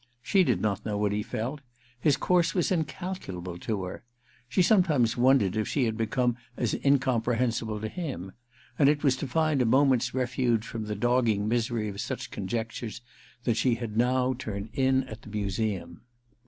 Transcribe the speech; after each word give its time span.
She 0.23 0.43
did 0.43 0.61
not 0.61 0.83
know 0.83 0.97
what 0.97 1.11
he 1.11 1.21
felt: 1.21 1.61
his 1.99 2.17
course 2.17 2.55
was 2.55 2.71
incalculable 2.71 3.59
to 3.59 3.83
her. 3.83 4.03
She 4.49 4.63
some 4.63 4.81
times 4.81 5.15
wondered 5.15 5.55
if 5.55 5.67
she 5.67 5.85
had 5.85 5.95
become 5.95 6.37
as 6.57 6.73
incompre 6.73 7.37
hensible 7.37 7.79
to 7.79 7.87
him; 7.87 8.31
and 8.79 8.89
it 8.89 9.03
was 9.03 9.15
to 9.17 9.27
find 9.27 9.61
a 9.61 9.65
moment's 9.67 10.11
refuge 10.11 10.65
from 10.65 10.85
the 10.85 10.95
dogging 10.95 11.47
misery 11.47 11.87
of 11.87 12.01
such 12.01 12.31
con 12.31 12.47
jectures 12.47 13.01
that 13.43 13.57
she 13.57 13.75
had 13.75 13.95
now 13.95 14.33
turned 14.33 14.69
in 14.73 15.03
at 15.03 15.21
the 15.21 15.29
Museum. 15.29 16.01